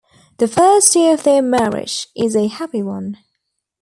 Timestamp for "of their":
1.13-1.43